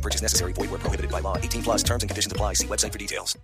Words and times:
No 0.00 0.02
purchase 0.02 0.22
necessary. 0.22 0.54
Void 0.54 0.70
where 0.70 0.80
prohibited 0.80 1.10
by 1.10 1.20
law. 1.20 1.36
18 1.36 1.62
plus 1.62 1.82
terms 1.82 2.02
and 2.02 2.08
conditions 2.08 2.32
apply. 2.32 2.54
See 2.54 2.66
website 2.66 2.92
for 2.92 2.98
details. 2.98 3.38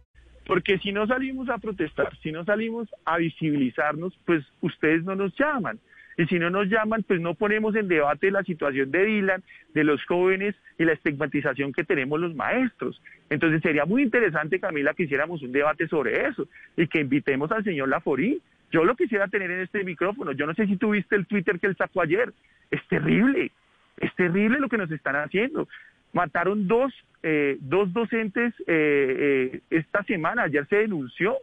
Porque 0.47 0.79
si 0.79 0.93
no 0.93 1.07
salimos 1.07 1.51
a 1.51 1.59
protestar, 1.59 2.17
si 2.23 2.33
no 2.33 2.45
salimos 2.45 2.89
a 3.05 3.19
visibilizarnos, 3.19 4.15
pues 4.25 4.43
ustedes 4.63 5.05
no 5.05 5.17
nos 5.17 5.37
llaman. 5.37 5.79
Y 6.17 6.25
si 6.27 6.39
no 6.39 6.49
nos 6.49 6.69
llaman, 6.69 7.03
pues 7.03 7.21
no 7.21 7.35
ponemos 7.35 7.75
en 7.77 7.89
debate 7.89 8.31
la 8.31 8.43
situación 8.43 8.91
de 8.91 9.05
Dylan, 9.05 9.43
de 9.75 9.85
los 9.85 10.03
jóvenes 10.07 10.55
y 10.79 10.85
la 10.85 10.93
estigmatización 10.93 11.75
que 11.75 11.85
tenemos 11.85 12.19
los 12.19 12.35
maestros. 12.35 13.03
Entonces 13.29 13.61
sería 13.61 13.85
muy 13.85 14.03
interesante, 14.03 14.61
Camila, 14.61 14.95
que 14.95 15.03
hiciéramos 15.03 15.43
un 15.43 15.53
debate 15.53 15.89
sobre 15.89 16.27
eso 16.27 16.49
y 16.77 16.87
que 16.87 17.01
invitemos 17.01 17.53
al 17.53 17.65
señor 17.65 17.89
Laforí. 17.89 18.41
Yo 18.71 18.85
lo 18.85 18.97
quisiera 18.97 19.29
tener 19.29 19.51
en 19.51 19.61
este 19.61 19.85
micrófono. 19.85 20.33
Yo 20.33 20.47
no 20.47 20.55
sé 20.55 20.67
si 20.67 20.77
tuviste 20.77 21.17
el 21.17 21.27
Twitter 21.27 21.59
que 21.59 21.67
él 21.67 21.77
sacó 21.77 22.01
ayer. 22.01 22.33
Es 22.71 22.81
terrible. 22.89 23.51
Es 23.99 24.15
terrible 24.15 24.61
lo 24.61 24.69
que 24.69 24.79
nos 24.79 24.91
están 24.91 25.17
haciendo. 25.17 25.69
Mataron 26.17 26.67
dos, 26.67 26.95
eh, 27.23 27.59
dos 27.61 27.93
docentes 27.93 28.55
eh, 28.61 29.53
eh, 29.59 29.61
esta 29.69 30.03
semana, 30.05 30.45
ayer 30.45 30.67
se 30.67 30.77
denunció. 30.77 31.37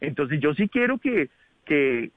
Entonces 0.00 0.40
yo 0.40 0.52
sí 0.54 0.68
quiero 0.68 0.98
que, 0.98 1.28
que, 1.64 2.10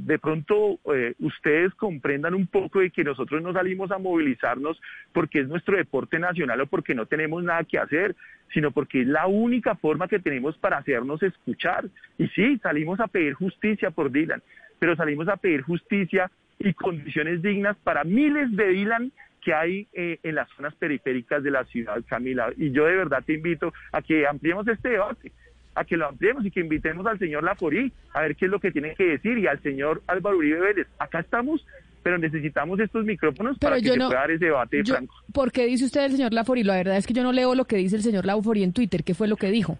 de 0.00 0.18
pronto 0.18 0.78
eh, 0.94 1.12
ustedes 1.18 1.74
comprendan 1.74 2.32
un 2.32 2.46
poco 2.46 2.80
de 2.80 2.88
que 2.88 3.04
nosotros 3.04 3.42
no 3.42 3.52
salimos 3.52 3.90
a 3.90 3.98
movilizarnos 3.98 4.80
porque 5.12 5.40
es 5.40 5.48
nuestro 5.48 5.76
deporte 5.76 6.18
nacional 6.18 6.62
o 6.62 6.66
porque 6.66 6.94
no 6.94 7.04
tenemos 7.04 7.44
nada 7.44 7.64
que 7.64 7.78
hacer, 7.78 8.16
sino 8.54 8.70
porque 8.70 9.02
es 9.02 9.06
la 9.06 9.26
única 9.26 9.74
forma 9.74 10.08
que 10.08 10.18
tenemos 10.18 10.56
para 10.56 10.78
hacernos 10.78 11.22
escuchar. 11.22 11.84
Y 12.16 12.28
sí, 12.28 12.58
salimos 12.62 12.98
a 12.98 13.08
pedir 13.08 13.34
justicia 13.34 13.90
por 13.90 14.10
Dylan, 14.10 14.42
pero 14.78 14.96
salimos 14.96 15.28
a 15.28 15.36
pedir 15.36 15.60
justicia 15.60 16.30
y 16.58 16.72
condiciones 16.72 17.42
dignas 17.42 17.76
para 17.84 18.04
miles 18.04 18.56
de 18.56 18.68
Dylan 18.68 19.12
que 19.46 19.54
hay 19.54 19.86
eh, 19.92 20.18
en 20.24 20.34
las 20.34 20.48
zonas 20.56 20.74
periféricas 20.74 21.40
de 21.40 21.52
la 21.52 21.62
ciudad, 21.66 22.02
Camila. 22.08 22.52
Y 22.56 22.72
yo 22.72 22.84
de 22.84 22.96
verdad 22.96 23.22
te 23.24 23.34
invito 23.34 23.72
a 23.92 24.02
que 24.02 24.26
ampliemos 24.26 24.66
este 24.66 24.88
debate, 24.88 25.30
a 25.76 25.84
que 25.84 25.96
lo 25.96 26.08
ampliemos 26.08 26.44
y 26.44 26.50
que 26.50 26.58
invitemos 26.58 27.06
al 27.06 27.20
señor 27.20 27.44
Laforí 27.44 27.92
a 28.12 28.22
ver 28.22 28.34
qué 28.34 28.46
es 28.46 28.50
lo 28.50 28.58
que 28.58 28.72
tiene 28.72 28.96
que 28.96 29.04
decir 29.04 29.38
y 29.38 29.46
al 29.46 29.62
señor 29.62 30.02
Álvaro 30.08 30.38
Uribe 30.38 30.58
Vélez. 30.58 30.88
Acá 30.98 31.20
estamos, 31.20 31.64
pero 32.02 32.18
necesitamos 32.18 32.80
estos 32.80 33.04
micrófonos 33.04 33.56
Pero 33.60 33.70
para 33.70 33.80
que 33.80 33.90
se 33.90 33.94
pueda 33.94 34.08
dar 34.18 34.30
ese 34.32 34.46
debate 34.46 34.82
Yo- 34.82 34.94
franco. 34.94 35.14
¿Por 35.32 35.52
qué 35.52 35.66
dice 35.66 35.84
usted 35.84 36.06
el 36.06 36.10
señor 36.16 36.32
Lafori? 36.32 36.64
La 36.64 36.74
verdad 36.74 36.96
es 36.96 37.06
que 37.06 37.14
yo 37.14 37.22
no 37.22 37.30
leo 37.30 37.54
lo 37.54 37.66
que 37.66 37.76
dice 37.76 37.94
el 37.94 38.02
señor 38.02 38.26
Lafori 38.26 38.64
en 38.64 38.72
Twitter. 38.72 39.04
¿Qué 39.04 39.14
fue 39.14 39.28
lo 39.28 39.36
que 39.36 39.52
dijo? 39.52 39.78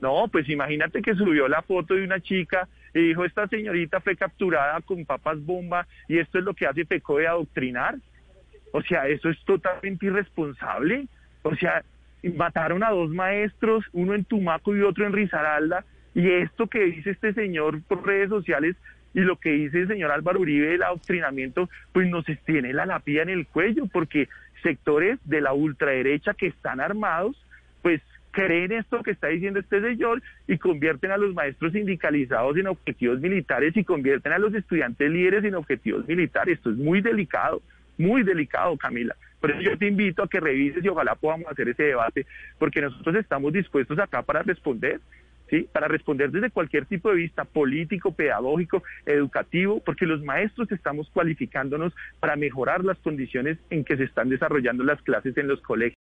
No, 0.00 0.26
pues 0.26 0.48
imagínate 0.48 1.02
que 1.02 1.14
subió 1.14 1.46
la 1.46 1.62
foto 1.62 1.94
de 1.94 2.02
una 2.02 2.18
chica 2.18 2.66
y 2.92 2.98
dijo, 3.06 3.24
esta 3.24 3.46
señorita 3.46 4.00
fue 4.00 4.16
capturada 4.16 4.80
con 4.80 5.04
papas 5.04 5.40
bomba 5.44 5.86
y 6.08 6.18
esto 6.18 6.38
es 6.40 6.44
lo 6.44 6.52
que 6.54 6.66
hace 6.66 6.84
Pecó 6.84 7.18
de 7.18 7.28
adoctrinar. 7.28 7.94
O 8.72 8.82
sea, 8.82 9.06
eso 9.08 9.28
es 9.28 9.38
totalmente 9.44 10.06
irresponsable. 10.06 11.06
O 11.42 11.54
sea, 11.56 11.82
mataron 12.36 12.82
a 12.82 12.90
dos 12.90 13.10
maestros, 13.10 13.84
uno 13.92 14.14
en 14.14 14.24
Tumaco 14.24 14.76
y 14.76 14.82
otro 14.82 15.06
en 15.06 15.12
Risaralda, 15.12 15.84
y 16.14 16.30
esto 16.30 16.66
que 16.66 16.84
dice 16.84 17.10
este 17.10 17.32
señor 17.32 17.82
por 17.82 18.06
redes 18.06 18.28
sociales 18.28 18.76
y 19.14 19.20
lo 19.20 19.36
que 19.36 19.50
dice 19.50 19.80
el 19.80 19.88
señor 19.88 20.10
Álvaro 20.10 20.40
Uribe 20.40 20.68
del 20.68 20.82
adoctrinamiento, 20.82 21.68
pues 21.92 22.08
nos 22.08 22.24
tiene 22.46 22.72
la 22.72 22.86
lapida 22.86 23.22
en 23.22 23.28
el 23.30 23.46
cuello, 23.46 23.86
porque 23.86 24.28
sectores 24.62 25.18
de 25.24 25.40
la 25.40 25.52
ultraderecha 25.52 26.34
que 26.34 26.46
están 26.46 26.80
armados, 26.80 27.36
pues 27.82 28.00
creen 28.30 28.72
esto 28.72 29.02
que 29.02 29.10
está 29.10 29.28
diciendo 29.28 29.60
este 29.60 29.82
señor 29.82 30.22
y 30.48 30.56
convierten 30.56 31.12
a 31.12 31.18
los 31.18 31.34
maestros 31.34 31.72
sindicalizados 31.72 32.56
en 32.56 32.68
objetivos 32.68 33.20
militares 33.20 33.76
y 33.76 33.84
convierten 33.84 34.32
a 34.32 34.38
los 34.38 34.54
estudiantes 34.54 35.10
líderes 35.10 35.44
en 35.44 35.54
objetivos 35.54 36.06
militares. 36.08 36.56
Esto 36.56 36.70
es 36.70 36.76
muy 36.76 37.02
delicado, 37.02 37.60
muy 38.02 38.22
delicado, 38.22 38.76
Camila. 38.76 39.16
Por 39.40 39.50
eso 39.50 39.60
yo 39.60 39.78
te 39.78 39.86
invito 39.88 40.22
a 40.22 40.28
que 40.28 40.40
revises 40.40 40.84
y 40.84 40.88
ojalá 40.88 41.14
podamos 41.14 41.50
hacer 41.50 41.68
ese 41.68 41.84
debate, 41.84 42.26
porque 42.58 42.80
nosotros 42.80 43.16
estamos 43.16 43.52
dispuestos 43.52 43.98
acá 43.98 44.22
para 44.22 44.42
responder. 44.42 45.00
¿Sí? 45.50 45.68
Para 45.70 45.86
responder 45.86 46.30
desde 46.30 46.48
cualquier 46.48 46.86
tipo 46.86 47.10
de 47.10 47.16
vista, 47.16 47.44
político, 47.44 48.14
pedagógico, 48.14 48.82
educativo, 49.04 49.82
porque 49.84 50.06
los 50.06 50.22
maestros 50.22 50.72
estamos 50.72 51.10
cualificándonos 51.10 51.92
para 52.20 52.36
mejorar 52.36 52.82
las 52.82 52.98
condiciones 53.00 53.58
en 53.68 53.84
que 53.84 53.98
se 53.98 54.04
están 54.04 54.30
desarrollando 54.30 54.82
las 54.82 55.02
clases 55.02 55.36
en 55.36 55.48
los 55.48 55.60
colegios. 55.60 56.01